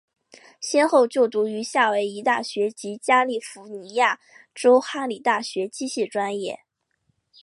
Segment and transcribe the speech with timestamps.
[0.59, 4.19] 先后就读于夏威夷大学及加利福尼亚
[4.55, 6.61] 州哈里大学机械专业。